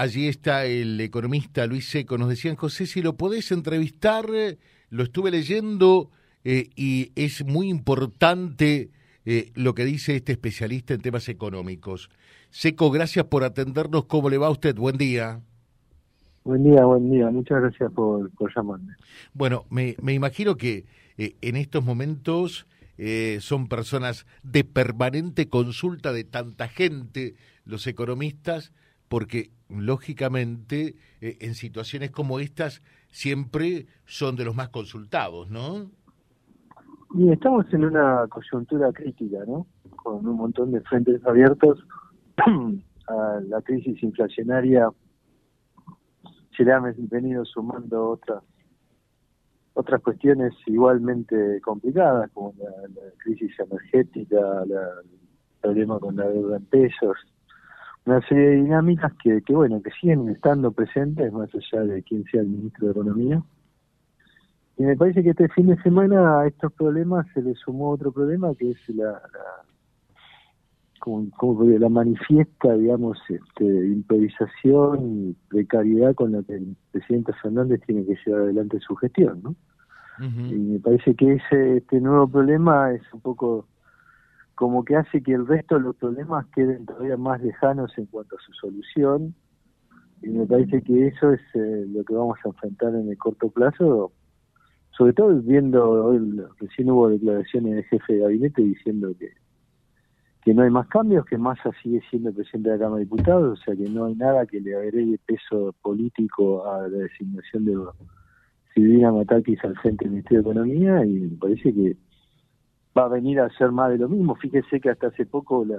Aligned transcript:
allí 0.00 0.28
está 0.28 0.64
el 0.66 1.00
economista 1.00 1.66
Luis 1.66 1.88
Seco. 1.88 2.18
Nos 2.18 2.28
decían, 2.28 2.56
José, 2.56 2.86
si 2.86 3.02
lo 3.02 3.16
podés 3.16 3.52
entrevistar, 3.52 4.26
lo 4.90 5.02
estuve 5.02 5.30
leyendo 5.30 6.10
y 6.42 7.12
es 7.16 7.44
muy 7.44 7.68
importante 7.68 8.90
lo 9.54 9.74
que 9.74 9.84
dice 9.84 10.16
este 10.16 10.32
especialista 10.32 10.94
en 10.94 11.02
temas 11.02 11.28
económicos. 11.28 12.10
Seco, 12.50 12.90
gracias 12.90 13.26
por 13.26 13.44
atendernos. 13.44 14.06
¿Cómo 14.06 14.30
le 14.30 14.38
va 14.38 14.48
a 14.48 14.50
usted? 14.50 14.74
Buen 14.74 14.96
día. 14.96 15.40
Buen 16.42 16.64
día, 16.64 16.84
buen 16.84 17.10
día. 17.10 17.30
Muchas 17.30 17.60
gracias 17.60 17.92
por, 17.92 18.30
por 18.30 18.52
llamarme. 18.54 18.94
Bueno, 19.34 19.66
me, 19.70 19.94
me 20.02 20.14
imagino 20.14 20.56
que 20.56 20.86
eh, 21.18 21.36
en 21.42 21.56
estos 21.56 21.84
momentos 21.84 22.66
eh, 22.96 23.38
son 23.40 23.68
personas 23.68 24.26
de 24.42 24.64
permanente 24.64 25.48
consulta 25.48 26.12
de 26.12 26.24
tanta 26.24 26.66
gente, 26.66 27.34
los 27.64 27.86
economistas, 27.86 28.72
porque 29.10 29.50
lógicamente 29.68 30.94
eh, 31.20 31.36
en 31.40 31.54
situaciones 31.54 32.12
como 32.12 32.38
estas 32.38 32.80
siempre 33.08 33.86
son 34.04 34.36
de 34.36 34.44
los 34.44 34.54
más 34.54 34.68
consultados, 34.68 35.50
¿no? 35.50 35.90
Y 37.16 37.32
estamos 37.32 37.66
en 37.72 37.86
una 37.86 38.28
coyuntura 38.28 38.92
crítica, 38.92 39.38
¿no? 39.48 39.66
Con 39.96 40.24
un 40.28 40.36
montón 40.36 40.70
de 40.70 40.80
frentes 40.82 41.20
abiertos 41.26 41.84
a 43.08 43.40
la 43.48 43.60
crisis 43.62 44.00
inflacionaria 44.00 44.88
se 46.56 46.62
le 46.62 46.72
han 46.72 46.84
venido 47.08 47.44
sumando 47.44 48.10
otras 48.10 48.44
otras 49.72 50.02
cuestiones 50.02 50.52
igualmente 50.66 51.60
complicadas 51.62 52.30
como 52.30 52.54
la, 52.58 53.10
crisis 53.18 53.58
energética, 53.58 54.62
el 54.62 54.76
problema 55.60 55.98
con 55.98 56.14
la 56.14 56.28
deuda 56.28 56.58
en 56.58 56.64
pesos, 56.66 57.16
una 58.06 58.20
serie 58.26 58.48
de 58.48 58.56
dinámicas 58.56 59.12
que, 59.22 59.42
que 59.42 59.54
bueno 59.54 59.82
que 59.82 59.90
siguen 59.92 60.28
estando 60.28 60.72
presentes 60.72 61.32
más 61.32 61.50
allá 61.54 61.84
de 61.84 62.02
quién 62.02 62.24
sea 62.24 62.40
el 62.40 62.48
ministro 62.48 62.86
de 62.86 62.92
economía 62.92 63.42
y 64.76 64.82
me 64.84 64.96
parece 64.96 65.22
que 65.22 65.30
este 65.30 65.48
fin 65.48 65.66
de 65.66 65.82
semana 65.82 66.40
a 66.40 66.46
estos 66.46 66.72
problemas 66.72 67.26
se 67.34 67.42
le 67.42 67.54
sumó 67.54 67.90
otro 67.90 68.12
problema 68.12 68.54
que 68.54 68.70
es 68.70 68.88
la 68.88 69.20
como, 71.00 71.30
como 71.30 71.64
la 71.64 71.88
manifiesta, 71.88 72.74
digamos, 72.76 73.18
este, 73.28 73.64
improvisación 73.64 75.00
y 75.02 75.36
precariedad 75.48 76.14
con 76.14 76.32
la 76.32 76.42
que 76.42 76.54
el 76.54 76.76
presidente 76.92 77.32
Fernández 77.42 77.80
tiene 77.86 78.04
que 78.04 78.16
llevar 78.24 78.42
adelante 78.42 78.78
su 78.80 78.94
gestión, 78.96 79.42
¿no? 79.42 79.56
Y 80.22 80.54
me 80.54 80.78
parece 80.78 81.14
que 81.14 81.32
ese 81.32 81.78
este 81.78 81.98
nuevo 81.98 82.28
problema 82.28 82.92
es 82.92 83.00
un 83.14 83.22
poco 83.22 83.66
como 84.60 84.84
que 84.84 84.94
hace 84.94 85.22
que 85.22 85.32
el 85.32 85.46
resto 85.46 85.76
de 85.76 85.80
los 85.80 85.96
problemas 85.96 86.44
queden 86.54 86.84
todavía 86.84 87.16
más 87.16 87.42
lejanos 87.42 87.96
en 87.96 88.04
cuanto 88.06 88.36
a 88.36 88.40
su 88.40 88.52
solución. 88.52 89.34
Y 90.20 90.28
me 90.28 90.46
parece 90.46 90.82
que 90.82 91.06
eso 91.06 91.32
es 91.32 91.40
eh, 91.54 91.86
lo 91.88 92.04
que 92.04 92.12
vamos 92.12 92.38
a 92.44 92.48
enfrentar 92.48 92.94
en 92.94 93.08
el 93.08 93.16
corto 93.16 93.48
plazo 93.48 94.12
sobre 94.90 95.14
todo 95.14 95.40
viendo 95.40 95.88
hoy 95.88 96.42
recién 96.58 96.90
hubo 96.90 97.08
declaraciones 97.08 97.74
del 97.74 97.84
jefe 97.84 98.12
de 98.12 98.18
gabinete 98.18 98.60
diciendo 98.60 99.14
que 99.18 99.30
que 100.42 100.52
no 100.52 100.62
hay 100.62 100.70
más 100.70 100.88
cambios, 100.88 101.24
que 101.24 101.38
Massa 101.38 101.70
sigue 101.82 102.02
siendo 102.10 102.32
presidente 102.32 102.68
de 102.70 102.76
la 102.76 102.84
Cámara 102.84 102.98
de 102.98 103.04
Diputados, 103.04 103.60
o 103.60 103.62
sea 103.62 103.76
que 103.76 103.88
no 103.88 104.06
hay 104.06 104.14
nada 104.14 104.44
que 104.46 104.60
le 104.60 104.74
agregue 104.74 105.18
peso 105.26 105.74
político 105.82 106.66
a 106.66 106.88
la 106.88 106.98
designación 106.98 107.64
de 107.64 107.76
Silvina 108.74 109.10
Matakis 109.12 109.62
al 109.64 109.76
frente 109.78 110.04
del 110.04 110.12
Ministerio 110.12 110.42
de 110.42 110.50
Economía 110.50 111.04
y 111.06 111.20
me 111.20 111.36
parece 111.36 111.74
que 111.74 111.96
va 112.96 113.04
a 113.04 113.08
venir 113.08 113.40
a 113.40 113.46
hacer 113.46 113.70
más 113.70 113.90
de 113.90 113.98
lo 113.98 114.08
mismo. 114.08 114.34
Fíjese 114.36 114.80
que 114.80 114.90
hasta 114.90 115.08
hace 115.08 115.26
poco 115.26 115.64
la, 115.64 115.76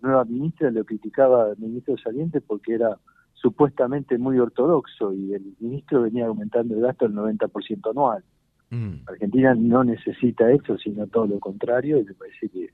nueva 0.00 0.24
ministra 0.24 0.70
lo 0.70 0.84
criticaba 0.84 1.46
al 1.46 1.58
ministro 1.58 1.96
saliente 1.98 2.40
porque 2.40 2.74
era 2.74 2.98
supuestamente 3.34 4.18
muy 4.18 4.38
ortodoxo 4.38 5.12
y 5.12 5.34
el 5.34 5.54
ministro 5.58 6.02
venía 6.02 6.26
aumentando 6.26 6.74
el 6.74 6.82
gasto 6.82 7.06
al 7.06 7.14
90% 7.14 7.90
anual. 7.90 8.22
Mm. 8.70 9.02
Argentina 9.06 9.54
no 9.54 9.84
necesita 9.84 10.50
eso, 10.50 10.78
sino 10.78 11.06
todo 11.08 11.26
lo 11.26 11.40
contrario, 11.40 11.98
y 11.98 12.04
me 12.04 12.14
parece 12.14 12.48
que 12.48 12.70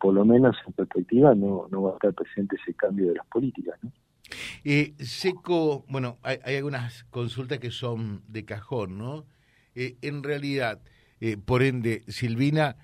por 0.00 0.14
lo 0.14 0.24
menos 0.24 0.56
en 0.66 0.72
perspectiva 0.72 1.34
no, 1.34 1.68
no 1.70 1.82
va 1.82 1.90
a 1.90 1.94
estar 1.94 2.14
presente 2.14 2.56
ese 2.56 2.74
cambio 2.74 3.08
de 3.08 3.14
las 3.14 3.26
políticas. 3.26 3.78
¿no? 3.82 3.92
Eh, 4.64 4.94
Seco, 4.98 5.84
bueno, 5.88 6.18
hay, 6.22 6.56
algunas 6.56 7.04
consultas 7.04 7.58
que 7.58 7.70
son 7.70 8.22
de 8.28 8.44
cajón, 8.44 8.98
¿no? 8.98 9.26
Eh, 9.74 9.96
en 10.02 10.22
realidad, 10.22 10.80
eh, 11.20 11.36
por 11.36 11.62
ende, 11.62 12.02
Silvina 12.08 12.76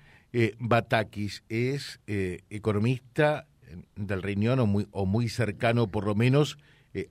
Batakis 0.59 1.43
es 1.49 1.99
economista 2.07 3.47
del 3.95 4.21
Reunión 4.21 4.59
o 4.59 4.65
muy, 4.65 4.87
o 4.91 5.05
muy 5.05 5.27
cercano, 5.27 5.87
por 5.87 6.05
lo 6.05 6.15
menos, 6.15 6.57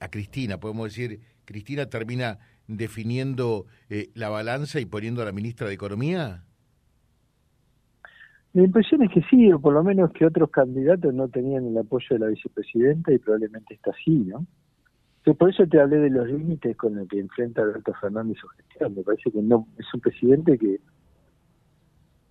a 0.01 0.09
Cristina. 0.09 0.59
Podemos 0.59 0.85
decir, 0.95 1.21
Cristina 1.45 1.87
termina 1.87 2.39
definiendo 2.67 3.67
la 4.15 4.29
balanza 4.29 4.81
y 4.81 4.87
poniendo 4.87 5.23
a 5.23 5.27
la 5.27 5.33
ministra 5.33 5.69
de 5.69 5.75
Economía. 5.75 6.45
La 8.53 8.65
impresión 8.65 9.03
es 9.03 9.11
que 9.13 9.23
sí, 9.31 9.53
o 9.53 9.61
por 9.61 9.75
lo 9.75 9.85
menos 9.85 10.11
que 10.13 10.27
otros 10.27 10.51
candidatos 10.51 11.15
no 11.15 11.29
tenían 11.29 11.67
el 11.67 11.79
apoyo 11.79 12.07
de 12.11 12.19
la 12.19 12.27
vicepresidenta 12.27 13.13
y 13.13 13.19
probablemente 13.19 13.75
está 13.75 13.93
así, 13.93 14.11
¿no? 14.11 14.47
por 15.39 15.51
eso 15.51 15.65
te 15.67 15.81
hablé 15.81 15.99
de 15.99 16.11
los 16.11 16.27
límites 16.27 16.77
con 16.77 16.97
los 16.97 17.07
que 17.07 17.21
enfrenta 17.21 17.63
Alberto 17.63 17.93
Fernández 18.01 18.39
su 18.41 18.49
gestión. 18.49 18.95
Me 18.97 19.03
parece 19.03 19.31
que 19.31 19.41
no 19.41 19.69
es 19.79 19.87
un 19.95 20.01
presidente 20.01 20.59
que 20.59 20.81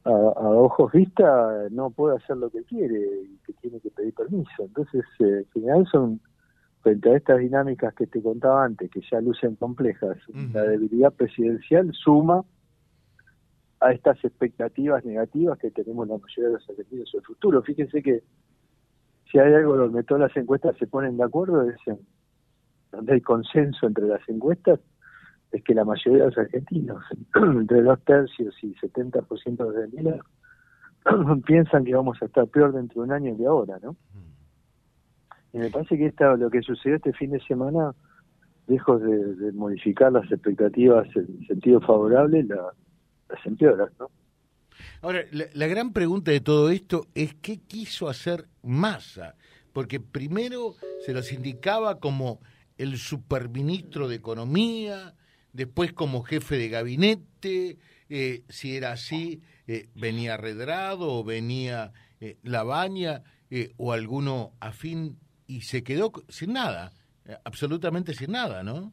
a, 0.10 0.50
ojos 0.50 0.92
vista 0.92 1.68
no 1.72 1.90
puede 1.90 2.18
hacer 2.18 2.38
lo 2.38 2.50
que 2.50 2.64
quiere 2.64 3.00
y 3.24 3.38
que 3.46 3.54
tiene 3.54 3.80
que 3.80 3.92
pedir 3.92 4.14
permiso. 4.14 4.64
Entonces, 4.64 5.06
eh, 5.20 5.46
en 5.46 5.46
general 5.52 5.88
son, 5.92 6.20
frente 6.82 7.12
a 7.12 7.18
estas 7.18 7.40
dinámicas 7.40 7.94
que 7.94 8.08
te 8.08 8.22
contaba 8.22 8.66
antes, 8.66 8.90
que 8.90 9.02
ya 9.12 9.22
lucen 9.22 9.56
complejas, 9.56 10.18
la 10.54 10.64
debilidad 10.64 11.14
presidencial 11.14 11.92
suma 11.94 12.44
a 13.82 13.92
estas 13.92 14.24
expectativas 14.24 15.04
negativas 15.06 15.58
que 15.58 15.72
tenemos 15.72 16.08
la 16.08 16.18
mayoría 16.18 16.48
de 16.48 16.54
los 16.54 16.70
argentinos 16.70 17.10
sobre 17.10 17.22
el 17.22 17.28
futuro. 17.28 17.62
Fíjense 17.62 18.02
que 18.02 18.24
si 19.32 19.40
hay 19.40 19.54
algo 19.54 19.78
donde 19.78 20.04
todas 20.04 20.22
las 20.22 20.38
encuestas 20.38 20.76
se 20.78 20.88
ponen 20.88 21.18
de 21.18 21.24
acuerdo, 21.24 21.70
es 21.70 21.78
en, 21.86 22.00
donde 22.92 23.14
hay 23.14 23.22
consenso 23.22 23.88
entre 23.88 24.08
las 24.08 24.28
encuestas, 24.28 24.80
es 25.52 25.64
que 25.64 25.74
la 25.74 25.86
mayoría 25.86 26.24
de 26.24 26.30
los 26.30 26.38
argentinos, 26.38 27.04
entre 27.36 27.82
dos 27.82 28.00
tercios 28.04 28.56
y 28.62 28.76
70% 28.76 29.72
de 29.72 29.84
Argentina, 29.84 30.18
piensan 31.46 31.86
que 31.86 31.96
vamos 31.96 32.18
a 32.22 32.26
estar 32.26 32.48
peor 32.48 32.74
dentro 32.74 33.02
de 33.02 33.08
un 33.08 33.14
año 33.14 33.38
que 33.38 33.46
ahora, 33.46 33.80
¿no? 33.82 33.96
Y 35.52 35.58
me 35.58 35.70
parece 35.70 35.98
que 35.98 36.06
esta, 36.06 36.36
lo 36.36 36.50
que 36.50 36.62
sucedió 36.62 36.98
este 36.98 37.14
fin 37.14 37.32
de 37.32 37.40
semana, 37.42 37.96
lejos 38.68 39.02
de, 39.02 39.52
modificar 39.54 40.12
las 40.12 40.32
expectativas 40.32 41.08
en 41.16 41.46
sentido 41.48 41.82
favorable, 41.82 42.44
la, 42.44 42.72
¿no? 44.00 44.10
Ahora, 45.02 45.22
la, 45.32 45.68
gran 45.68 45.92
pregunta 45.92 46.32
de 46.32 46.40
todo 46.40 46.70
esto 46.70 47.08
es 47.16 47.34
qué 47.36 47.58
quiso 47.58 48.10
hacer 48.10 48.46
Massa, 48.64 49.36
porque 49.74 50.00
primero 50.00 50.76
se 51.06 51.14
los 51.14 51.34
indicaba 51.34 52.00
como 52.00 52.40
el 52.78 52.98
superministro 52.98 54.08
de 54.08 54.16
Economía, 54.16 55.16
después 55.54 55.94
como 55.94 56.24
jefe 56.24 56.58
de 56.58 56.70
gabinete, 56.70 57.78
eh, 58.10 58.44
si 58.50 58.76
era 58.76 58.92
así, 58.92 59.42
eh, 59.72 59.88
venía 59.94 60.36
Redrado 60.36 61.14
o 61.14 61.24
venía 61.24 61.92
eh, 62.20 62.38
Labaña 62.42 63.22
eh, 63.52 63.70
o 63.78 63.94
alguno 63.94 64.54
afín 64.60 65.18
y 65.46 65.62
se 65.62 65.84
quedó 65.84 66.12
sin 66.28 66.54
nada, 66.54 66.92
absolutamente 67.46 68.16
sin 68.16 68.32
nada, 68.32 68.64
¿no? 68.64 68.92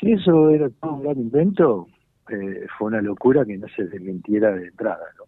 Si 0.00 0.12
eso 0.12 0.48
era 0.48 0.70
todo 0.70 0.94
un 0.94 1.02
gran 1.02 1.18
invento, 1.18 1.88
fue 2.26 2.88
una 2.88 3.02
locura 3.02 3.44
que 3.44 3.58
no 3.58 3.66
se 3.68 3.84
desmintiera 3.84 4.52
de 4.52 4.68
entrada. 4.68 5.04
¿no? 5.18 5.24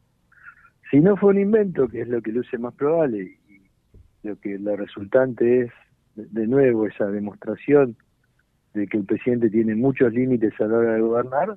Si 0.91 1.00
no 1.00 1.16
fue 1.16 1.31
un 1.31 1.41
invento, 1.41 1.87
que 1.87 2.00
es 2.00 2.09
lo 2.09 2.22
que 2.22 2.32
luce 2.32 2.56
más 2.56 2.75
probable, 2.75 3.38
y 3.49 3.61
lo 4.26 4.37
que 4.41 4.59
la 4.59 4.76
resultante 4.76 5.62
es, 5.62 5.72
de 6.15 6.47
nuevo, 6.47 6.87
esa 6.87 7.06
demostración 7.06 7.97
de 8.75 8.87
que 8.87 8.99
el 8.99 9.05
presidente 9.05 9.49
tiene 9.50 9.75
muchos 9.75 10.12
límites 10.12 10.53
a 10.61 10.67
la 10.67 10.79
hora 10.79 10.94
de 10.94 11.00
gobernar, 11.00 11.56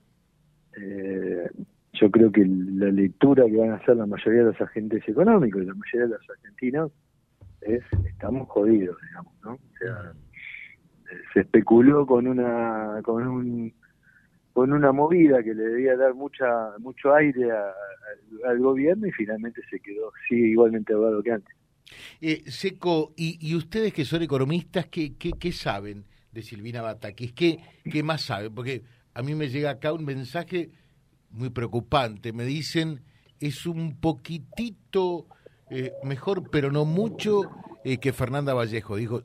eh, 0.78 1.50
yo 1.94 2.12
creo 2.12 2.32
que 2.32 2.46
la 2.46 2.92
lectura 2.92 3.46
que 3.46 3.58
van 3.58 3.72
a 3.72 3.76
hacer 3.76 3.98
la 3.98 4.06
mayoría 4.06 4.42
de 4.42 4.52
los 4.52 4.62
agentes 4.62 5.08
económicos 5.08 5.64
y 5.64 5.66
la 5.66 5.74
mayoría 5.74 6.08
de 6.08 6.16
los 6.20 6.30
argentinos 6.30 6.92
es 7.62 7.84
estamos 8.06 8.48
jodidos, 8.50 8.98
digamos, 9.08 9.34
¿no? 9.44 9.54
O 9.54 9.78
sea, 9.80 10.14
se 11.34 11.40
especuló 11.42 12.06
con 12.06 12.28
una 12.28 13.02
con 13.04 13.28
un 13.28 13.74
con 14.54 14.74
una 14.74 14.92
movida 14.92 15.42
que 15.44 15.54
le 15.54 15.64
debía 15.64 15.96
dar 15.96 16.14
mucha 16.14 16.78
mucho 16.80 17.14
aire 17.14 17.50
al 18.46 18.60
gobierno 18.60 19.08
y 19.08 19.12
finalmente 19.12 19.62
se 19.70 19.80
quedó 19.80 20.12
sigue 20.28 20.50
igualmente 20.50 20.94
ahogado 20.94 21.24
que 21.24 21.32
antes. 21.32 21.56
Eh, 22.22 22.44
Seco, 22.48 23.14
y, 23.16 23.56
ustedes 23.56 23.94
que 23.94 24.04
son 24.04 24.22
economistas, 24.22 24.88
¿qué, 24.88 25.16
qué, 25.18 25.52
saben 25.52 26.04
de 26.32 26.42
Silvina 26.42 26.82
Batakis? 26.82 27.34
¿Qué, 27.34 27.60
¿Qué 27.84 28.04
más 28.04 28.22
saben? 28.22 28.54
Porque 28.54 28.84
a 29.14 29.22
mí 29.22 29.36
me 29.36 29.50
llega 29.50 29.72
acá 29.72 29.94
un 29.94 30.06
mensaje 30.06 30.72
muy 31.32 31.50
preocupante. 31.50 32.34
Me 32.34 32.46
dicen, 32.46 33.02
es 33.40 33.66
un 33.66 34.00
poquitito 34.00 35.28
eh, 35.70 35.94
mejor, 36.04 36.50
pero 36.50 36.72
no 36.72 36.86
mucho, 36.86 37.44
eh, 37.84 37.98
que 37.98 38.14
Fernanda 38.14 38.54
Vallejo. 38.54 38.96
Dijo, 38.96 39.22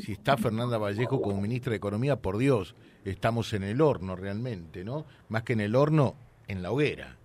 si 0.00 0.12
está 0.12 0.36
Fernanda 0.36 0.78
Vallejo 0.78 1.20
como 1.20 1.40
ministra 1.40 1.70
de 1.70 1.76
Economía, 1.76 2.16
por 2.16 2.38
Dios, 2.38 2.74
estamos 3.04 3.52
en 3.52 3.64
el 3.64 3.80
horno 3.80 4.16
realmente, 4.16 4.84
¿no? 4.84 5.04
Más 5.28 5.42
que 5.42 5.54
en 5.54 5.60
el 5.60 5.74
horno, 5.74 6.14
en 6.48 6.62
la 6.62 6.72
hoguera. 6.72 7.16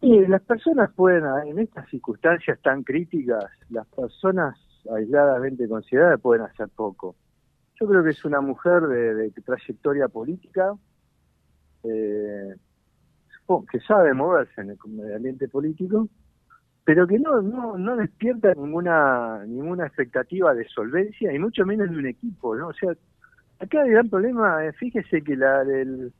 Y 0.00 0.26
las 0.26 0.42
personas 0.42 0.90
pueden, 0.94 1.24
en 1.46 1.58
estas 1.58 1.88
circunstancias 1.88 2.58
tan 2.60 2.82
críticas, 2.82 3.44
las 3.70 3.86
personas 3.86 4.54
aisladamente 4.92 5.68
consideradas 5.68 6.20
pueden 6.20 6.44
hacer 6.44 6.68
poco. 6.74 7.16
Yo 7.80 7.88
creo 7.88 8.04
que 8.04 8.10
es 8.10 8.24
una 8.24 8.40
mujer 8.40 8.82
de, 8.82 9.30
trayectoria 9.44 10.08
política, 10.08 10.74
eh, 11.84 12.54
que 13.70 13.80
sabe 13.80 14.14
moverse 14.14 14.60
en 14.60 14.70
el 14.70 15.14
ambiente 15.14 15.48
político, 15.48 16.08
pero 16.84 17.06
que 17.06 17.18
no, 17.18 17.42
no, 17.42 17.76
no 17.76 17.96
despierta 17.96 18.54
ninguna, 18.54 19.44
ninguna 19.46 19.86
expectativa 19.86 20.54
de 20.54 20.66
solvencia, 20.68 21.32
y 21.32 21.38
mucho 21.38 21.64
menos 21.66 21.90
de 21.90 21.96
un 21.96 22.06
equipo, 22.06 22.56
¿no? 22.56 22.68
O 22.68 22.72
sea, 22.72 22.92
acá 23.58 23.82
el 23.84 23.90
gran 23.90 24.08
problema, 24.08 24.60
fíjese 24.78 25.22
que 25.22 25.36
la 25.36 25.64
del 25.64 26.12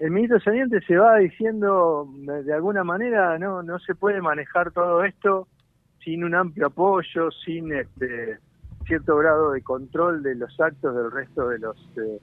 el 0.00 0.10
ministro 0.10 0.40
saliente 0.40 0.80
se 0.80 0.96
va 0.96 1.18
diciendo 1.18 2.08
de 2.16 2.54
alguna 2.54 2.82
manera 2.82 3.38
no 3.38 3.62
no 3.62 3.78
se 3.78 3.94
puede 3.94 4.22
manejar 4.22 4.72
todo 4.72 5.04
esto 5.04 5.46
sin 6.04 6.24
un 6.24 6.34
amplio 6.34 6.66
apoyo, 6.66 7.30
sin 7.44 7.72
este 7.72 8.38
cierto 8.86 9.16
grado 9.16 9.52
de 9.52 9.62
control 9.62 10.22
de 10.22 10.34
los 10.34 10.58
actos 10.60 10.94
del 10.94 11.10
resto 11.10 11.48
de 11.48 11.58
los 11.58 11.76
eh, 11.96 12.18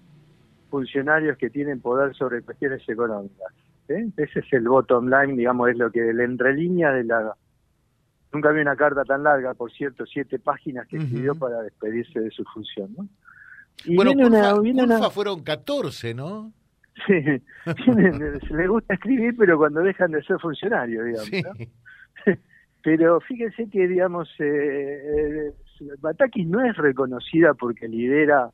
funcionarios 0.69 1.37
que 1.37 1.49
tienen 1.49 1.79
poder 1.79 2.15
sobre 2.15 2.41
cuestiones 2.41 2.87
económicas. 2.89 3.53
Ese 3.87 4.39
es 4.39 4.53
el 4.53 4.67
bottom 4.67 5.07
line, 5.07 5.37
digamos, 5.37 5.69
es 5.69 5.77
lo 5.77 5.89
que 5.89 6.09
el 6.09 6.19
entrelínea 6.19 6.91
de 6.91 7.05
la... 7.05 7.33
Nunca 8.33 8.51
vi 8.51 8.59
una 8.59 8.75
carta 8.75 9.05
tan 9.05 9.23
larga, 9.23 9.53
por 9.53 9.71
cierto, 9.71 10.05
siete 10.05 10.39
páginas 10.39 10.85
que 10.87 10.97
escribió 10.97 11.35
para 11.35 11.61
despedirse 11.61 12.19
de 12.19 12.29
su 12.31 12.43
función, 12.43 12.93
¿no? 12.97 13.07
Y 13.85 13.95
bueno, 13.95 14.13
viene 14.61 14.83
una, 14.83 15.09
fueron 15.09 15.43
14, 15.43 16.13
¿no? 16.13 16.51
Sí, 17.05 17.13
le 18.51 18.67
gusta 18.67 18.95
escribir, 18.95 19.35
pero 19.37 19.57
cuando 19.57 19.81
dejan 19.81 20.11
de 20.11 20.21
ser 20.23 20.39
funcionarios, 20.39 21.05
digamos. 21.05 21.69
Pero 22.87 23.19
fíjense 23.19 23.69
que, 23.69 23.85
digamos, 23.85 24.29
eh, 24.39 25.49
eh, 25.49 25.53
Batakis 25.99 26.47
no 26.47 26.65
es 26.65 26.77
reconocida 26.77 27.53
porque 27.53 27.85
lidera 27.85 28.49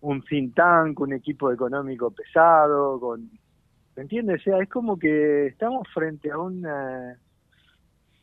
un 0.00 0.22
think 0.22 0.56
tank, 0.56 0.98
un 0.98 1.12
equipo 1.12 1.52
económico 1.52 2.10
pesado, 2.10 2.98
con, 2.98 3.30
¿me 3.94 4.02
entiendes? 4.02 4.40
O 4.40 4.42
sea, 4.42 4.60
es 4.60 4.68
como 4.68 4.98
que 4.98 5.46
estamos 5.46 5.86
frente 5.94 6.32
a 6.32 6.38
una, 6.38 7.16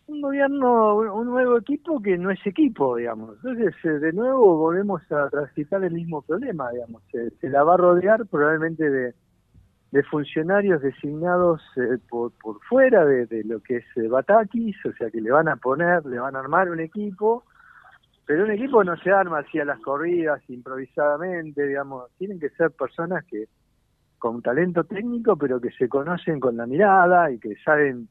un 0.07 0.21
gobierno, 0.21 0.97
un 0.97 1.27
nuevo 1.27 1.59
equipo 1.59 2.01
que 2.01 2.17
no 2.17 2.29
es 2.29 2.45
equipo, 2.45 2.97
digamos. 2.97 3.37
Entonces, 3.37 3.73
eh, 3.85 3.99
de 3.99 4.11
nuevo 4.11 4.57
volvemos 4.57 5.01
a 5.13 5.29
transitar 5.29 5.81
el 5.81 5.93
mismo 5.93 6.23
problema, 6.23 6.71
digamos. 6.71 7.03
se 7.39 7.49
la 7.49 7.63
va 7.63 7.75
a 7.75 7.77
rodear 7.77 8.25
probablemente 8.25 8.89
de 8.89 9.13
de 9.97 10.03
funcionarios 10.03 10.83
designados 10.83 11.59
eh, 11.75 11.97
por, 12.07 12.31
por 12.33 12.61
fuera 12.61 13.03
de, 13.03 13.43
lo 13.45 13.59
que 13.61 13.77
es 13.77 13.85
eh, 13.95 14.07
Batakis, 14.07 14.85
o 14.85 14.91
sea 14.93 15.09
que 15.09 15.19
le 15.19 15.31
van 15.31 15.47
a 15.47 15.55
poner, 15.55 16.05
le 16.05 16.19
van 16.19 16.35
a 16.35 16.39
armar 16.39 16.69
un 16.69 16.79
equipo, 16.79 17.45
pero 18.23 18.43
un 18.43 18.51
equipo 18.51 18.83
no 18.83 18.95
se 18.97 19.09
arma 19.09 19.39
así 19.39 19.59
a 19.59 19.65
las 19.65 19.79
corridas, 19.79 20.39
improvisadamente, 20.49 21.65
digamos, 21.65 22.11
tienen 22.19 22.39
que 22.39 22.51
ser 22.51 22.69
personas 22.69 23.25
que 23.25 23.45
con 24.19 24.43
talento 24.43 24.83
técnico, 24.83 25.35
pero 25.35 25.59
que 25.59 25.71
se 25.71 25.89
conocen 25.89 26.39
con 26.39 26.57
la 26.57 26.67
mirada 26.67 27.31
y 27.31 27.39
que 27.39 27.55
saben 27.65 28.07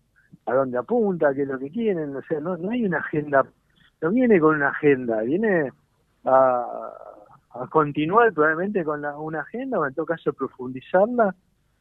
a 0.46 0.54
dónde 0.54 0.78
apunta, 0.78 1.32
qué 1.34 1.42
es 1.42 1.48
lo 1.48 1.56
que 1.56 1.70
quieren, 1.70 2.16
o 2.16 2.22
sea, 2.22 2.40
no, 2.40 2.56
no 2.56 2.70
hay 2.70 2.84
una 2.84 2.98
agenda, 2.98 3.46
no 4.02 4.10
viene 4.10 4.40
con 4.40 4.56
una 4.56 4.70
agenda, 4.70 5.20
viene 5.20 5.70
a, 6.24 6.66
a 7.50 7.66
continuar 7.68 8.32
probablemente 8.32 8.82
con 8.82 9.02
la, 9.02 9.16
una 9.16 9.42
agenda 9.42 9.78
o 9.78 9.86
en 9.86 9.94
todo 9.94 10.06
caso 10.06 10.32
profundizarla 10.32 11.32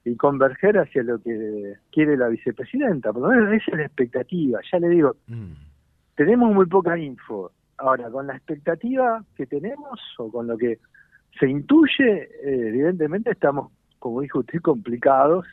y 0.06 0.16
converger 0.16 0.78
hacia 0.78 1.04
lo 1.04 1.20
que 1.20 1.76
quiere 1.92 2.16
la 2.16 2.30
vicepresidenta. 2.30 3.12
Por 3.12 3.24
lo 3.24 3.30
menos 3.30 3.52
esa 3.54 3.72
es 3.72 3.78
la 3.78 3.86
expectativa. 3.86 4.60
Ya 4.72 4.80
le 4.80 4.90
digo, 4.90 5.16
mm. 5.28 5.52
tenemos 6.16 6.54
muy 6.54 6.68
poca 6.68 6.98
info. 6.98 7.52
Ahora, 7.78 8.10
con 8.12 8.28
la 8.28 8.36
expectativa 8.36 9.24
que 9.36 9.48
tenemos 9.48 10.00
o 10.20 10.32
con 10.32 10.48
lo 10.48 10.58
que 10.58 10.80
se 11.40 11.50
intuye, 11.50 12.30
eh, 12.44 12.68
evidentemente 12.70 13.32
estamos, 13.32 13.72
como 14.00 14.22
dijo 14.22 14.40
usted, 14.40 14.62
complicados, 14.62 15.46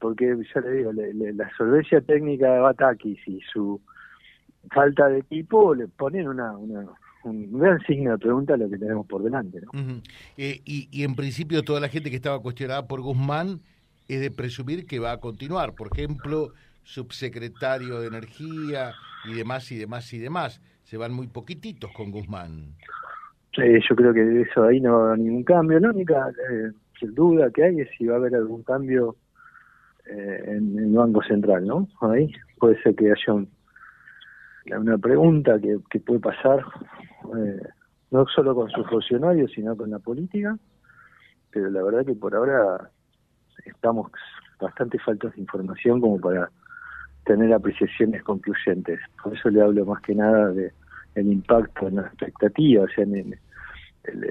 porque 0.00 0.34
ya 0.52 0.60
le 0.62 0.72
digo, 0.72 0.92
la 0.92 1.50
solvencia 1.56 2.00
técnica 2.00 2.54
de 2.54 2.58
Batakis 2.58 3.20
y 3.28 3.40
su 3.52 3.80
falta 4.70 5.08
de 5.08 5.18
equipo 5.18 5.74
le 5.74 5.88
ponen 5.88 6.26
una, 6.26 6.56
una, 6.56 6.86
un 7.24 7.58
gran 7.58 7.80
signo 7.80 8.12
de 8.12 8.18
pregunta 8.18 8.56
lo 8.56 8.68
que 8.68 8.78
tenemos 8.78 9.06
por 9.06 9.22
delante. 9.22 9.60
¿no? 9.60 9.70
Eh, 10.36 10.60
y, 10.64 10.88
y, 10.90 11.04
en 11.04 11.14
principio 11.14 11.62
toda 11.62 11.80
la 11.80 11.88
gente 11.88 12.10
que 12.10 12.16
estaba 12.16 12.40
cuestionada 12.40 12.86
por 12.86 13.00
Guzmán 13.00 13.60
es 14.08 14.20
de 14.20 14.30
presumir 14.30 14.86
que 14.86 14.98
va 14.98 15.12
a 15.12 15.18
continuar. 15.18 15.74
Por 15.74 15.88
ejemplo, 15.92 16.52
subsecretario 16.82 18.00
de 18.00 18.08
Energía 18.08 18.92
y 19.24 19.34
demás 19.34 19.70
y 19.72 19.78
demás 19.78 20.12
y 20.12 20.18
demás. 20.18 20.60
Se 20.84 20.96
van 20.96 21.12
muy 21.12 21.28
poquititos 21.28 21.90
con 21.92 22.10
Guzmán. 22.10 22.74
Yo 23.56 23.96
creo 23.96 24.14
que 24.14 24.42
eso 24.42 24.64
ahí 24.64 24.80
no 24.80 24.98
va 24.98 25.02
a 25.02 25.06
haber 25.08 25.18
ningún 25.20 25.44
cambio. 25.44 25.78
La 25.78 25.90
única 25.90 26.30
eh, 26.50 26.72
duda 27.02 27.50
que 27.50 27.64
hay 27.64 27.80
es 27.80 27.88
si 27.96 28.06
va 28.06 28.14
a 28.14 28.16
haber 28.16 28.34
algún 28.34 28.62
cambio 28.62 29.16
eh, 30.06 30.44
en, 30.46 30.78
en 30.78 30.84
el 30.86 30.92
Banco 30.92 31.22
Central, 31.22 31.66
¿no? 31.66 31.88
Ahí 32.00 32.32
puede 32.58 32.80
ser 32.82 32.94
que 32.94 33.10
haya 33.10 33.32
un, 33.32 33.48
una 34.70 34.98
pregunta 34.98 35.60
que, 35.60 35.76
que 35.90 36.00
puede 36.00 36.20
pasar 36.20 36.64
eh, 37.36 37.60
no 38.10 38.26
solo 38.26 38.54
con 38.54 38.70
sus 38.70 38.86
funcionarios, 38.88 39.50
sino 39.52 39.76
con 39.76 39.90
la 39.90 39.98
política, 39.98 40.56
pero 41.50 41.70
la 41.70 41.82
verdad 41.82 42.06
que 42.06 42.14
por 42.14 42.34
ahora 42.34 42.90
estamos 43.64 44.10
bastante 44.60 44.98
faltos 44.98 45.34
de 45.34 45.40
información 45.40 46.00
como 46.00 46.20
para 46.20 46.50
tener 47.24 47.52
apreciaciones 47.52 48.22
concluyentes. 48.22 49.00
Por 49.22 49.36
eso 49.36 49.50
le 49.50 49.62
hablo 49.62 49.84
más 49.86 50.02
que 50.02 50.14
nada 50.14 50.48
de 50.50 50.72
el 51.14 51.30
impacto 51.30 51.88
en 51.88 51.96
la 51.96 52.02
expectativa, 52.02 52.84
o 52.84 52.88
sea, 52.88 53.04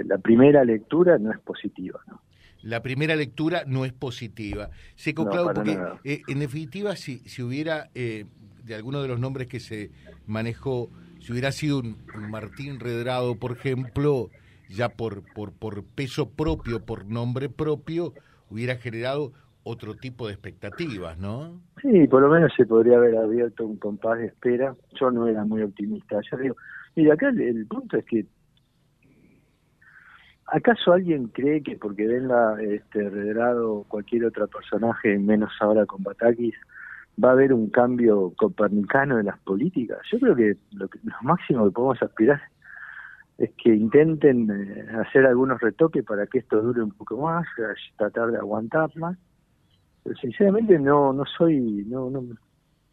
la 0.06 0.18
primera 0.18 0.63
lectura 0.63 1.18
no 1.19 1.31
es 1.31 1.39
positiva, 1.39 2.00
¿no? 2.07 2.21
La 2.63 2.81
primera 2.81 3.15
lectura 3.15 3.63
no 3.65 3.86
es 3.86 3.94
positiva. 3.94 4.69
Se 4.95 5.15
claro 5.15 5.51
porque 5.54 5.80
eh, 6.04 6.21
en 6.27 6.39
definitiva 6.39 6.95
si, 6.95 7.19
si 7.19 7.42
hubiera 7.42 7.89
eh, 7.95 8.25
de 8.63 8.75
alguno 8.75 9.01
de 9.01 9.07
los 9.07 9.19
nombres 9.19 9.47
que 9.47 9.59
se 9.59 9.89
manejó 10.27 10.92
si 11.21 11.31
hubiera 11.31 11.51
sido 11.51 11.79
un, 11.79 11.97
Martín 12.29 12.79
Redrado, 12.79 13.35
por 13.35 13.51
ejemplo, 13.53 14.29
ya 14.69 14.89
por, 14.89 15.23
por, 15.33 15.53
por 15.53 15.83
peso 15.83 16.29
propio, 16.29 16.83
por 16.83 17.06
nombre 17.06 17.47
propio, 17.49 18.13
hubiera 18.49 18.75
generado 18.75 19.31
otro 19.63 19.95
tipo 19.95 20.28
de 20.28 20.33
expectativas, 20.33 21.18
¿no? 21.19 21.61
Sí, 21.81 22.07
por 22.07 22.21
lo 22.21 22.30
menos 22.30 22.51
se 22.57 22.66
podría 22.66 22.97
haber 22.97 23.16
abierto 23.18 23.66
un 23.66 23.78
compás 23.78 24.19
de 24.19 24.28
espera. 24.28 24.75
Yo 24.99 25.11
no 25.11 25.28
era 25.28 25.45
muy 25.45 25.61
optimista. 25.61 26.19
Yo 26.31 26.37
digo, 26.37 26.56
mira, 26.95 27.13
acá 27.13 27.30
el, 27.30 27.68
punto 27.68 27.97
es 27.97 28.06
que 28.06 28.25
¿acaso 30.47 30.94
alguien 30.94 31.28
cree 31.28 31.61
que 31.61 31.78
porque 31.78 32.07
venga 32.07 32.61
este 32.61 33.09
Redrado 33.09 33.73
o 33.73 33.83
cualquier 33.83 34.25
otro 34.25 34.47
personaje, 34.47 35.19
menos 35.19 35.51
ahora 35.59 35.85
con 35.85 36.01
Batakis, 36.01 36.56
va 37.23 37.30
a 37.30 37.33
haber 37.33 37.53
un 37.53 37.69
cambio 37.69 38.33
copernicano 38.37 39.19
en 39.19 39.25
las 39.25 39.39
políticas. 39.39 39.99
Yo 40.11 40.19
creo 40.19 40.35
que 40.35 40.57
lo, 40.71 40.89
máximo 41.21 41.65
que 41.65 41.71
podemos 41.71 42.01
aspirar 42.01 42.41
es 43.37 43.51
que 43.57 43.73
intenten 43.73 44.49
eh, 44.49 44.87
hacer 44.99 45.25
algunos 45.25 45.59
retoques 45.59 46.03
para 46.03 46.27
que 46.27 46.39
esto 46.39 46.61
dure 46.61 46.83
un 46.83 46.91
poco 46.91 47.18
más, 47.18 47.45
tratar 47.97 48.31
de 48.31 48.37
aguantar 48.37 48.89
más. 48.95 49.18
Pero 50.03 50.15
sinceramente 50.18 50.80
no 50.80 51.13
no 51.13 51.25
soy 51.25 51.85
no 51.87 52.09
no 52.09 52.23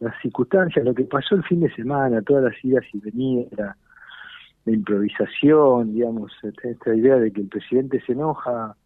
las 0.00 0.14
circunstancias, 0.22 0.84
lo 0.84 0.94
que 0.94 1.04
pasó 1.04 1.34
el 1.34 1.42
fin 1.44 1.60
de 1.60 1.74
semana, 1.74 2.22
todas 2.22 2.44
las 2.44 2.64
idas 2.64 2.84
y 2.92 3.00
venidas, 3.00 3.50
la, 3.56 3.76
improvisación, 4.72 5.94
digamos, 5.94 6.30
esta, 6.42 6.94
idea 6.94 7.16
de 7.16 7.32
que 7.32 7.40
el 7.40 7.48
presidente 7.48 8.00
se 8.02 8.12
enoja, 8.12 8.76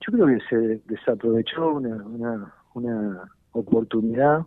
yo 0.00 0.12
creo 0.12 0.26
que 0.26 0.44
se 0.48 0.82
desaprovechó 0.84 1.70
una, 1.70 1.96
una, 2.04 2.54
una 2.74 3.22
oportunidad 3.52 4.42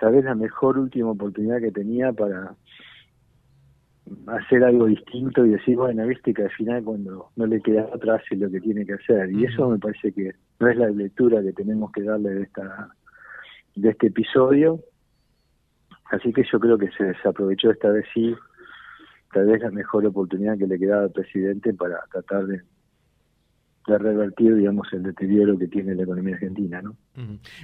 tal 0.00 0.12
vez 0.14 0.24
la 0.24 0.34
mejor 0.34 0.78
última 0.78 1.10
oportunidad 1.10 1.60
que 1.60 1.70
tenía 1.70 2.12
para 2.12 2.54
hacer 4.26 4.64
algo 4.64 4.86
distinto 4.86 5.44
y 5.44 5.50
decir, 5.50 5.76
bueno, 5.76 6.06
viste 6.06 6.34
que 6.34 6.44
al 6.44 6.50
final 6.50 6.82
cuando 6.82 7.30
no 7.36 7.46
le 7.46 7.60
queda 7.60 7.88
otra 7.92 8.16
hace 8.16 8.34
lo 8.36 8.50
que 8.50 8.60
tiene 8.60 8.84
que 8.84 8.94
hacer. 8.94 9.30
Y 9.30 9.44
eso 9.44 9.68
me 9.68 9.78
parece 9.78 10.12
que 10.12 10.32
no 10.58 10.68
es 10.68 10.76
la 10.76 10.88
lectura 10.88 11.42
que 11.42 11.52
tenemos 11.52 11.92
que 11.92 12.02
darle 12.02 12.30
de 12.30 12.42
esta 12.42 12.88
de 13.76 13.90
este 13.90 14.08
episodio. 14.08 14.80
Así 16.10 16.32
que 16.32 16.42
yo 16.50 16.58
creo 16.58 16.76
que 16.76 16.90
se 16.90 17.04
desaprovechó 17.04 17.70
esta 17.70 17.90
vez 17.90 18.04
sí, 18.12 18.34
tal 19.32 19.46
vez 19.46 19.62
la 19.62 19.70
mejor 19.70 20.04
oportunidad 20.06 20.58
que 20.58 20.66
le 20.66 20.78
quedaba 20.78 21.02
al 21.02 21.12
presidente 21.12 21.72
para 21.72 22.00
tratar 22.10 22.46
de 22.46 22.62
de 23.86 23.98
revertir, 23.98 24.54
digamos, 24.54 24.88
el 24.92 25.02
deterioro 25.02 25.58
que 25.58 25.68
tiene 25.68 25.94
la 25.94 26.02
economía 26.02 26.34
argentina, 26.34 26.82
¿no? 26.82 26.96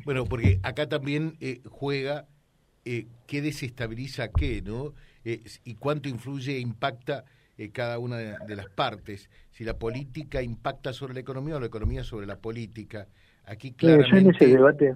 Bueno, 0.05 0.25
porque 0.25 0.61
acá 0.63 0.89
también 0.89 1.37
eh, 1.41 1.61
juega 1.67 2.27
eh, 2.85 3.07
qué 3.27 3.43
desestabiliza 3.43 4.29
qué, 4.29 4.63
¿no? 4.63 4.95
y 5.65 5.75
cuánto 5.75 6.09
influye 6.09 6.53
e 6.53 6.61
impacta 6.61 7.25
cada 7.73 7.99
una 7.99 8.17
de, 8.17 8.55
las 8.55 8.69
partes, 8.69 9.29
si 9.51 9.65
la 9.65 9.77
política 9.77 10.41
impacta 10.41 10.93
sobre 10.93 11.15
la 11.15 11.21
economía 11.21 11.57
o 11.57 11.61
la 11.61 11.67
economía 11.67 12.05
sobre 12.05 12.27
la 12.27 12.37
política. 12.37 13.09
Aquí 13.45 13.73
claramente... 13.73 14.19
en 14.19 14.31
ese 14.31 14.47
debate, 14.47 14.95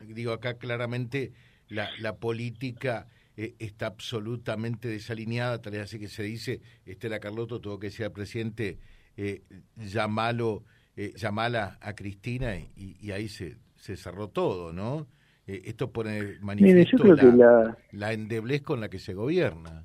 Digo, 0.00 0.32
acá 0.32 0.54
claramente 0.54 1.32
la, 1.68 1.90
la 2.00 2.16
política 2.16 3.08
eh, 3.36 3.54
está 3.58 3.86
absolutamente 3.86 4.88
desalineada, 4.88 5.60
tal 5.60 5.74
vez 5.74 5.82
así 5.82 5.98
que 5.98 6.08
se 6.08 6.22
dice, 6.22 6.62
Estela 6.86 7.20
Carlotto 7.20 7.60
tuvo 7.60 7.78
que 7.78 7.90
ser 7.90 8.10
presidente, 8.10 8.78
eh, 9.16 9.42
llamalo, 9.76 10.64
eh, 10.96 11.12
llamala 11.16 11.78
a 11.80 11.94
Cristina 11.94 12.54
y, 12.56 13.10
ahí 13.10 13.28
se, 13.28 13.56
se 13.76 13.96
cerró 13.96 14.28
todo, 14.28 14.72
¿no? 14.72 15.06
Eh, 15.46 15.62
esto 15.64 15.90
pone 15.90 16.38
manifiesto 16.40 17.14
la, 17.14 17.76
la... 17.92 18.12
endeblez 18.12 18.62
con 18.62 18.80
la 18.80 18.88
que 18.88 18.98
se 18.98 19.14
gobierna. 19.14 19.84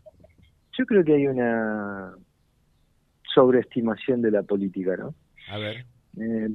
Yo 0.77 0.85
creo 0.85 1.03
que 1.03 1.13
hay 1.13 1.27
una 1.27 2.13
sobreestimación 3.33 4.21
de 4.21 4.31
la 4.31 4.43
política, 4.43 4.97
¿no? 4.97 5.15
A 5.49 5.57
ver. 5.57 5.85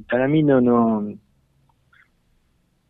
para 0.08 0.28
mí 0.28 0.42
no, 0.42 0.60
no, 0.60 1.16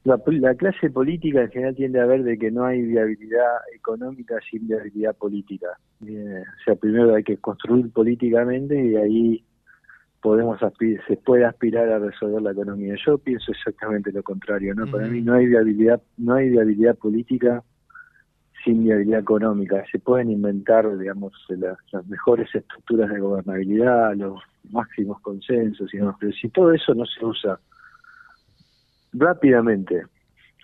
la, 0.05 0.55
clase 0.55 0.91
política 0.91 1.43
en 1.43 1.51
general 1.51 1.75
tiende 1.75 2.01
a 2.01 2.07
ver 2.07 2.23
de 2.23 2.39
que 2.39 2.51
no 2.51 2.65
hay 2.65 2.83
viabilidad 2.83 3.59
económica 3.75 4.37
sin 4.51 4.67
viabilidad 4.67 5.17
política. 5.17 5.69
o 6.01 6.65
sea, 6.65 6.75
primero 6.77 7.15
hay 7.15 7.25
que 7.25 7.37
construir 7.39 7.91
políticamente 7.93 8.85
y 8.85 8.97
ahí 8.97 9.45
podemos 10.27 10.59
se 11.07 11.17
puede 11.19 11.45
aspirar 11.45 11.89
a 11.89 12.01
resolver 12.01 12.43
la 12.43 12.51
economía. 12.51 12.97
Yo 13.07 13.17
pienso 13.17 13.53
exactamente 13.53 14.11
lo 14.11 14.25
contrario, 14.25 14.75
¿no? 14.75 14.91
Para 14.91 15.07
mí 15.07 15.23
no 15.23 15.35
hay 15.35 15.47
viabilidad, 15.47 16.03
no 16.17 16.35
hay 16.35 16.49
viabilidad 16.49 16.97
política 16.97 17.63
sin 18.65 18.83
viabilidad 18.83 19.21
económica. 19.21 19.85
Se 19.93 20.01
pueden 20.01 20.33
inventar, 20.33 20.99
digamos, 20.99 21.33
las 21.51 22.07
mejores 22.09 22.53
estructuras 22.53 23.09
de 23.09 23.21
gobernabilidad, 23.21 24.17
los 24.17 24.43
máximos 24.73 25.21
consensos 25.21 25.95
y 25.95 25.99
demás, 25.99 26.17
pero 26.19 26.33
si 26.33 26.49
todo 26.49 26.73
eso 26.73 26.93
no 26.93 27.07
se 27.07 27.25
usa 27.25 27.61
rápidamente 29.13 30.07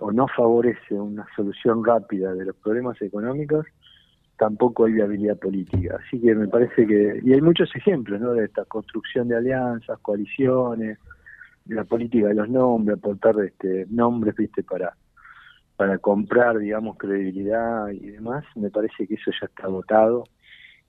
o 0.01 0.11
no 0.11 0.27
favorece 0.27 0.95
una 0.95 1.25
solución 1.37 1.85
rápida 1.85 2.35
de 2.35 2.47
los 2.47 2.57
problemas 2.57 3.01
económicos, 3.01 3.65
tampoco 4.43 4.87
hay 4.87 4.95
viabilidad 4.95 5.39
política. 5.39 6.01
Así 6.05 6.21
que 6.21 6.35
me 6.35 6.49
parece 6.49 6.85
que, 6.85 7.21
y 7.23 7.33
hay 7.33 7.41
muchos 7.41 7.71
ejemplos, 7.77 8.21
¿no? 8.21 8.33
De 8.33 8.47
esta 8.47 8.65
construcción 8.65 9.29
de 9.29 9.37
alianzas, 9.37 10.01
coaliciones, 10.01 10.99
de 11.65 11.75
la 11.77 11.85
política 11.85 12.27
de 12.27 12.35
los 12.35 12.49
nombres, 12.49 12.99
aportar 12.99 13.37
este, 13.39 13.87
nombres, 13.89 14.35
viste, 14.35 14.65
para 14.65 14.97
para 15.77 15.99
comprar, 15.99 16.59
digamos, 16.59 16.97
credibilidad 16.97 17.89
y 17.89 18.11
demás, 18.11 18.45
me 18.57 18.71
parece 18.71 19.07
que 19.07 19.15
eso 19.15 19.31
ya 19.41 19.47
está 19.47 19.69
votado. 19.69 20.25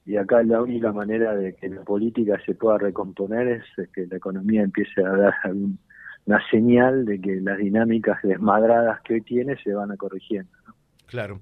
Y 0.05 0.17
acá 0.17 0.43
la 0.43 0.61
única 0.61 0.91
manera 0.91 1.35
de 1.35 1.53
que 1.55 1.69
la 1.69 1.83
política 1.83 2.39
se 2.45 2.55
pueda 2.55 2.77
recomponer 2.77 3.47
es 3.47 3.89
que 3.91 4.07
la 4.07 4.17
economía 4.17 4.61
empiece 4.63 5.03
a 5.03 5.09
dar 5.09 5.33
una 6.25 6.39
señal 6.49 7.05
de 7.05 7.21
que 7.21 7.39
las 7.39 7.57
dinámicas 7.59 8.19
desmadradas 8.23 8.99
que 9.01 9.15
hoy 9.15 9.21
tiene 9.21 9.55
se 9.63 9.73
van 9.73 9.91
a 9.91 9.97
corrigiendo. 9.97 10.51
Claro. 11.07 11.39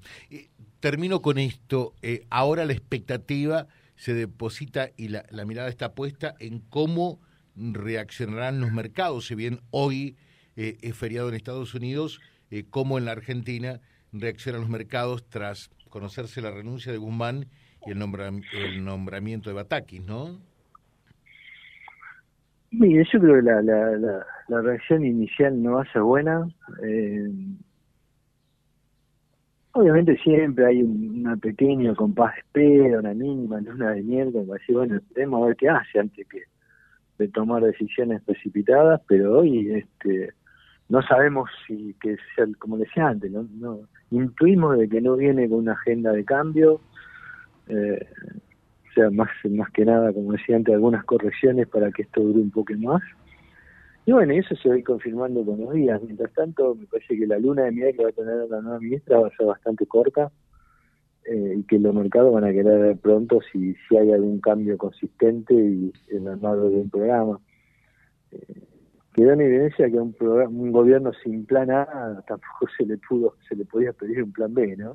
Termino 0.82 1.22
con 1.22 1.38
esto. 1.38 1.94
Eh, 2.02 2.26
ahora 2.30 2.66
la 2.66 2.74
expectativa 2.74 3.68
se 3.96 4.14
deposita 4.14 4.90
y 4.98 5.08
la, 5.08 5.24
mirada 5.46 5.70
está 5.70 5.94
puesta 5.94 6.34
en 6.40 6.60
cómo 6.60 7.22
reaccionarán 7.56 8.60
los 8.60 8.72
mercados. 8.72 9.28
Si 9.28 9.36
bien 9.36 9.60
hoy 9.70 10.18
eh, 10.58 10.78
es 10.82 10.98
feriado 10.98 11.30
en 11.30 11.36
Estados 11.36 11.74
Unidos, 11.76 12.20
eh, 12.50 12.66
cómo 12.70 12.98
en 12.98 13.06
la 13.06 13.12
Argentina 13.12 13.80
reaccionan 14.12 14.62
los 14.62 14.70
mercados 14.70 15.30
tras 15.30 15.70
conocerse 15.90 16.42
la 16.42 16.52
renuncia 16.52 16.92
de 16.92 16.98
Guzmán 16.98 17.46
y 17.86 17.92
el, 17.92 18.00
nombramiento 18.84 19.50
de 19.50 19.56
Batakis, 19.56 20.04
¿no? 20.04 20.40
Mire, 22.72 23.06
yo 23.12 23.20
creo 23.20 23.36
que 23.36 23.42
la, 23.42 23.62
la, 23.62 24.26
la, 24.48 24.62
reacción 24.62 25.04
inicial 25.04 25.62
no 25.62 25.74
va 25.74 25.82
a 25.82 25.92
ser 25.92 26.04
buena. 26.04 26.48
Obviamente 29.74 30.18
siempre 30.18 30.66
hay 30.66 30.84
una 30.84 31.38
pequeña 31.38 31.96
compás 31.96 32.34
de 32.34 32.40
espera, 32.40 33.00
una 33.00 33.14
mínima 33.14 33.62
luna 33.62 33.92
de 33.92 34.04
miel, 34.04 34.32
como 34.32 34.54
decir, 34.54 34.76
bueno, 34.76 34.98
esperemos 34.98 35.42
a 35.42 35.48
ver 35.48 35.56
qué 35.56 35.70
hace 35.70 36.00
antes 36.00 36.28
que 36.28 36.44
de 37.18 37.28
tomar 37.28 37.64
decisiones 37.64 38.22
precipitadas, 38.24 39.02
pero 39.08 39.40
hoy 39.40 39.72
este 39.72 40.34
no 40.90 41.02
sabemos 41.04 41.50
si 41.66 41.96
que 42.02 42.18
sea 42.36 42.46
como 42.60 42.78
decía 42.78 43.08
antes, 43.08 43.32
no, 43.32 43.48
no 43.60 43.80
intuimos 44.12 44.78
de 44.78 44.90
que 44.90 45.02
no 45.02 45.16
viene 45.16 45.48
con 45.48 45.60
una 45.60 45.74
agenda 45.74 46.12
de 46.12 46.26
cambio. 46.26 46.82
Eh, 47.68 48.06
o 48.90 48.94
sea, 48.94 49.10
más, 49.10 49.30
más 49.50 49.72
que 49.72 49.86
nada, 49.86 50.12
como 50.12 50.34
decía 50.34 50.58
antes, 50.58 50.74
algunas 50.74 51.06
correcciones 51.06 51.68
para 51.70 51.92
que 51.92 52.02
esto 52.02 52.22
dure 52.22 52.40
un 52.40 52.52
poco 52.52 52.74
más. 52.78 53.02
Y 54.06 54.12
bueno, 54.12 54.34
eso 54.34 54.56
se 54.56 54.70
va 54.70 54.76
a 54.76 54.78
ir 54.80 54.84
confirmando 54.84 55.46
con 55.46 55.60
los 55.62 55.74
días. 55.74 56.02
Mientras 56.02 56.34
tanto, 56.34 56.76
me 56.76 56.86
parece 56.88 57.18
que 57.18 57.28
la 57.28 57.38
luna 57.38 57.64
de 57.64 57.72
miel 57.72 57.96
que 57.96 58.04
va 58.04 58.10
a 58.10 58.14
tener 58.14 58.50
la 58.50 58.62
nueva 58.62 58.80
ministra 58.80 59.20
va 59.20 59.28
a 59.28 59.38
ser 59.38 59.46
bastante 59.46 59.86
corta 59.86 60.32
eh, 61.26 61.56
y 61.58 61.64
que 61.64 61.78
los 61.78 61.94
mercados 61.94 62.34
van 62.34 62.46
a 62.46 62.52
querer 62.52 62.80
ver 62.80 62.98
pronto 62.98 63.40
si, 63.52 63.76
si 63.88 63.98
hay 63.98 64.12
algún 64.12 64.40
cambio 64.40 64.78
consistente 64.78 65.54
y 65.54 65.94
el 66.10 66.28
armado 66.28 66.70
de 66.70 66.78
un 66.78 66.90
programa. 66.90 67.40
Eh, 68.32 68.62
quedó 69.14 69.34
en 69.34 69.42
evidencia 69.42 69.90
que 69.90 70.00
un, 70.00 70.14
programa, 70.14 70.50
un 70.50 70.72
gobierno 70.72 71.12
sin 71.24 71.46
plan 71.46 71.70
A 71.70 72.24
tampoco 72.28 72.68
se 72.78 72.86
le 72.86 72.98
pudo 72.98 73.36
se 73.48 73.56
le 73.56 73.66
podía 73.66 73.94
pedir 73.94 74.24
un 74.24 74.32
plan 74.32 74.54
B, 74.54 74.76
¿no? 74.78 74.94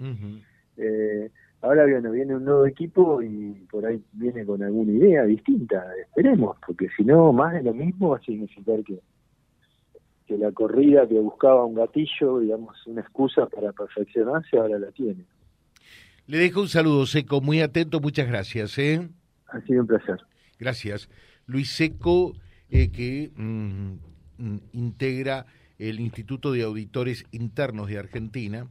eh, 0.79 1.31
Ahora 1.63 1.85
bueno, 1.85 2.11
viene 2.11 2.37
un 2.37 2.45
nuevo 2.45 2.67
equipo 2.67 3.23
y 3.23 3.67
por 3.71 3.87
ahí 3.87 4.03
viene 4.13 4.45
con 4.45 4.63
alguna 4.63 4.93
idea 4.93 5.25
distinta, 5.25 5.85
esperemos, 6.01 6.57
porque 6.65 6.89
si 6.97 7.05
no, 7.05 7.33
más 7.33 7.55
de 7.55 7.63
lo 7.63 7.75
mismo 7.75 8.11
va 8.11 8.19
a 8.19 8.21
significar 8.21 8.85
que, 8.85 9.01
que 10.27 10.37
la 10.37 10.53
corrida 10.53 11.09
que 11.09 11.19
buscaba 11.19 11.65
un 11.65 11.75
gatillo, 11.75 12.39
digamos, 12.41 12.87
una 12.87 13.01
excusa 13.01 13.47
para 13.47 13.73
perfeccionarse, 13.73 14.59
ahora 14.59 14.79
la 14.79 14.91
tiene. 14.93 15.25
Le 16.27 16.39
dejo 16.39 16.61
un 16.61 16.69
saludo, 16.69 17.07
Seco, 17.07 17.41
muy 17.41 17.61
atento, 17.61 18.01
muchas 18.01 18.27
gracias. 18.27 18.77
¿eh? 18.79 19.09
Ha 19.49 19.61
sido 19.63 19.83
un 19.83 19.87
placer. 19.87 20.21
Gracias. 20.59 21.09
Luis 21.47 21.71
Seco, 21.71 22.35
eh, 22.69 22.91
que 22.91 23.31
mm, 23.37 23.93
mm, 24.39 24.59
integra 24.73 25.47
el 25.79 26.01
Instituto 26.01 26.53
de 26.53 26.65
Auditores 26.65 27.27
Internos 27.31 27.89
de 27.89 27.99
Argentina, 27.99 28.67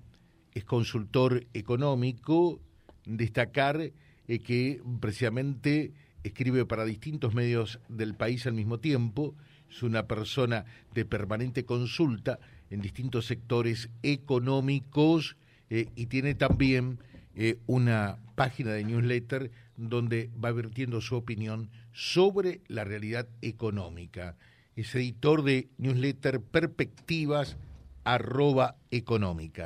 es 0.54 0.66
consultor 0.66 1.46
económico, 1.54 2.60
destacar 3.06 3.92
eh, 4.28 4.40
que 4.40 4.82
precisamente 5.00 5.94
escribe 6.24 6.66
para 6.66 6.86
distintos 6.86 7.34
medios 7.34 7.80
del 7.88 8.16
país 8.16 8.48
al 8.48 8.54
mismo 8.54 8.80
tiempo, 8.80 9.36
es 9.70 9.84
una 9.84 10.08
persona 10.08 10.66
de 10.94 11.06
permanente 11.06 11.66
consulta 11.66 12.40
en 12.70 12.82
distintos 12.82 13.26
sectores 13.26 13.90
económicos 14.04 15.38
eh, 15.70 15.88
y 15.96 16.08
tiene 16.08 16.36
también 16.36 17.00
eh, 17.36 17.58
una 17.68 18.18
página 18.36 18.72
de 18.72 18.84
newsletter 18.84 19.52
donde 19.78 20.30
va 20.44 20.52
vertiendo 20.52 21.02
su 21.02 21.16
opinión 21.16 21.70
sobre 21.94 22.62
la 22.68 22.84
realidad 22.84 23.28
económica. 23.42 24.36
Es 24.76 24.96
editor 24.96 25.44
de 25.44 25.70
newsletter 25.78 26.42
Perspectivas 26.42 27.58
arroba 28.04 28.76
económica 28.92 29.66